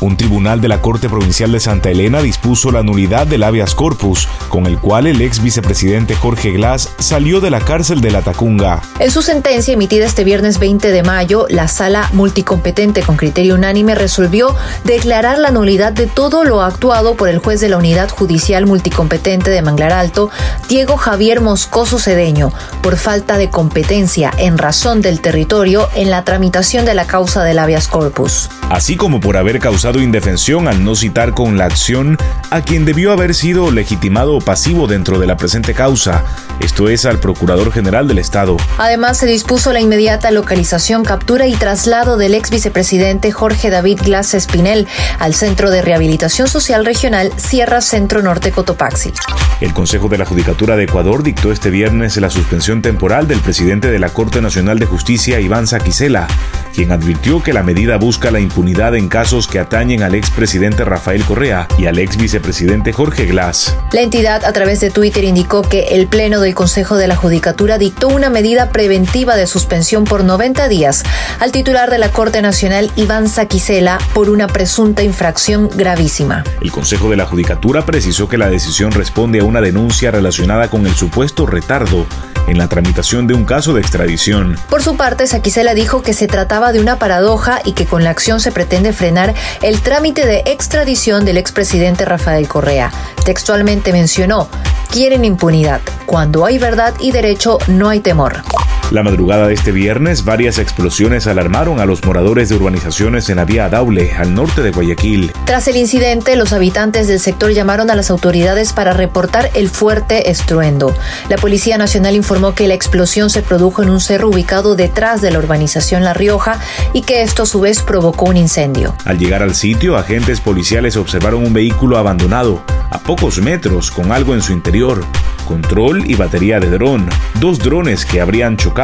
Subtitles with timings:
[0.00, 4.28] Un tribunal de la Corte Provincial de Santa Elena dispuso la nulidad del habeas corpus,
[4.48, 8.80] con el cual el ex vicepresidente Jorge Glass salió de la cárcel de la Tacunga.
[8.98, 13.94] En su sentencia emitida este viernes 20 de mayo, la sala multicompetente con criterio unánime
[13.94, 18.64] resolvió declarar la nulidad de todo lo actuado por el juez de la Unidad Judicial
[18.64, 20.30] Multicompetente de Manglar Alto,
[20.66, 26.86] Diego Javier Moscoso Cedeño, por falta de competencia en razón del territorio en la tramitación
[26.86, 28.48] de la causa del habeas corpus.
[28.70, 32.16] Así como por haber causado indefensión al no citar con la acción
[32.50, 36.24] a quien debió haber sido legitimado o pasivo dentro de la presente causa,
[36.60, 38.56] esto es al Procurador General del Estado.
[38.78, 44.34] Además, se dispuso la inmediata localización, captura y traslado del ex vicepresidente Jorge David Glass
[44.34, 44.86] Espinel
[45.18, 49.12] al Centro de Rehabilitación Social Regional Sierra Centro Norte Cotopaxi.
[49.60, 53.90] El Consejo de la Judicatura de Ecuador dictó este viernes la suspensión temporal del presidente
[53.90, 56.28] de la Corte Nacional de Justicia, Iván Saquicela,
[56.74, 61.24] quien advirtió que la medida busca la impunidad en casos que atañen al expresidente Rafael
[61.24, 63.76] Correa y al ex vicepresidente Jorge Glass.
[63.92, 67.78] La entidad a través de Twitter indicó que el Pleno del Consejo de la Judicatura
[67.78, 71.02] dictó una medida preventiva de suspensión por 90 días
[71.38, 76.44] al titular de la Corte Nacional Iván Saquicela por una presunta infracción gravísima.
[76.60, 80.86] El Consejo de la Judicatura precisó que la decisión responde a una denuncia relacionada con
[80.86, 82.06] el supuesto retardo
[82.50, 84.58] en la tramitación de un caso de extradición.
[84.68, 88.10] Por su parte, Saquicela dijo que se trataba de una paradoja y que con la
[88.10, 92.92] acción se pretende frenar el trámite de extradición del expresidente Rafael Correa.
[93.24, 94.48] Textualmente mencionó,
[94.90, 95.80] quieren impunidad.
[96.06, 98.42] Cuando hay verdad y derecho, no hay temor.
[98.90, 103.44] La madrugada de este viernes, varias explosiones alarmaron a los moradores de urbanizaciones en la
[103.44, 105.30] vía Daule, al norte de Guayaquil.
[105.44, 110.28] Tras el incidente, los habitantes del sector llamaron a las autoridades para reportar el fuerte
[110.28, 110.92] estruendo.
[111.28, 115.30] La Policía Nacional informó que la explosión se produjo en un cerro ubicado detrás de
[115.30, 116.58] la urbanización La Rioja
[116.92, 118.96] y que esto a su vez provocó un incendio.
[119.04, 124.34] Al llegar al sitio, agentes policiales observaron un vehículo abandonado, a pocos metros, con algo
[124.34, 125.04] en su interior
[125.50, 127.08] control y batería de dron,
[127.40, 128.79] dos drones que habrían chocado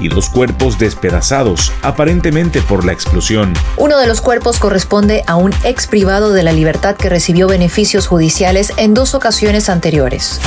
[0.00, 3.52] y dos cuerpos despedazados, aparentemente por la explosión.
[3.76, 8.06] Uno de los cuerpos corresponde a un ex privado de la libertad que recibió beneficios
[8.06, 10.40] judiciales en dos ocasiones anteriores.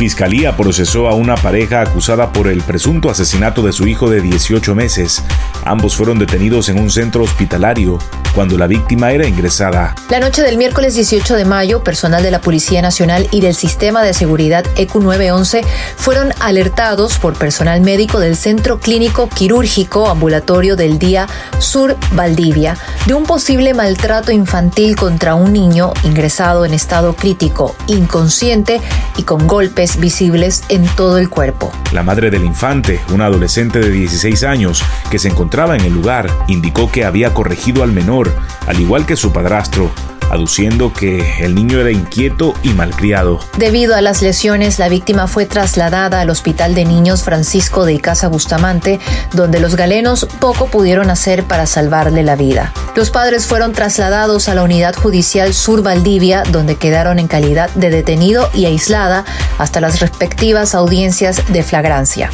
[0.00, 4.74] Fiscalía procesó a una pareja acusada por el presunto asesinato de su hijo de 18
[4.74, 5.22] meses.
[5.66, 7.98] Ambos fueron detenidos en un centro hospitalario
[8.34, 9.94] cuando la víctima era ingresada.
[10.08, 14.02] La noche del miércoles 18 de mayo, personal de la Policía Nacional y del Sistema
[14.02, 15.62] de Seguridad EQ 911
[15.96, 21.26] fueron alertados por personal médico del Centro Clínico Quirúrgico Ambulatorio del Día
[21.58, 28.80] Sur Valdivia de un posible maltrato infantil contra un niño ingresado en estado crítico, inconsciente
[29.18, 31.72] y con golpes visibles en todo el cuerpo.
[31.92, 36.30] La madre del infante, una adolescente de 16 años que se encontraba en el lugar,
[36.48, 38.30] indicó que había corregido al menor,
[38.66, 39.90] al igual que su padrastro,
[40.30, 43.40] aduciendo que el niño era inquieto y malcriado.
[43.58, 48.28] Debido a las lesiones, la víctima fue trasladada al Hospital de Niños Francisco de Icaza
[48.28, 49.00] Bustamante,
[49.32, 52.72] donde los galenos poco pudieron hacer para salvarle la vida.
[52.94, 57.90] Los padres fueron trasladados a la Unidad Judicial Sur Valdivia, donde quedaron en calidad de
[57.90, 59.24] detenido y aislada
[59.58, 62.30] hasta las respectivas audiencias de flagrancia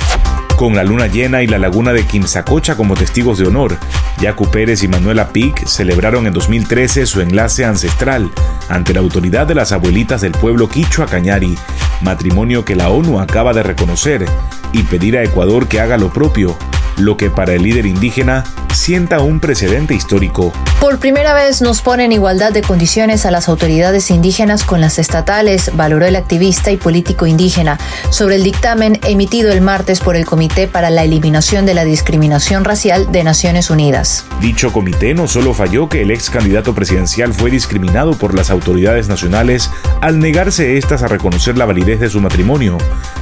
[0.56, 3.77] con la luna llena y la laguna de Quimsacocha como testigos de honor.
[4.21, 8.31] Yacu Pérez y Manuela Pic celebraron en 2013 su enlace ancestral
[8.69, 11.56] ante la autoridad de las abuelitas del pueblo Quichua Cañari,
[12.00, 14.25] matrimonio que la ONU acaba de reconocer,
[14.72, 16.56] y pedir a Ecuador que haga lo propio,
[16.97, 20.53] lo que para el líder indígena sienta un precedente histórico.
[20.81, 24.99] Por primera vez nos pone en igualdad de condiciones a las autoridades indígenas con las
[24.99, 27.79] estatales, valoró el activista y político indígena
[28.11, 32.65] sobre el dictamen emitido el martes por el Comité para la Eliminación de la Discriminación
[32.65, 34.27] Racial de Naciones Unidas.
[34.41, 39.09] Dicho comité no solo falló que el ex candidato presidencial fue discriminado por las autoridades
[39.09, 39.71] nacionales
[40.01, 42.77] al negarse estas a reconocer la validez de su matrimonio,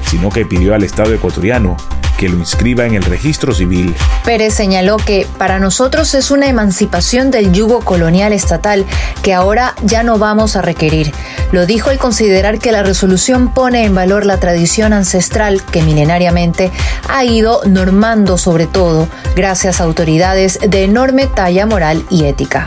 [0.07, 1.77] sino que pidió al Estado ecuatoriano
[2.17, 3.95] que lo inscriba en el registro civil.
[4.25, 8.85] Pérez señaló que para nosotros es una emancipación del yugo colonial estatal
[9.23, 11.13] que ahora ya no vamos a requerir.
[11.53, 16.71] Lo dijo al considerar que la resolución pone en valor la tradición ancestral que milenariamente
[17.09, 22.67] ha ido normando sobre todo gracias a autoridades de enorme talla moral y ética.